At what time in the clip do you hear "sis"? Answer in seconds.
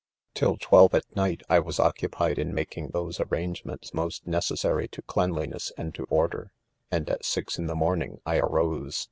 7.23-7.59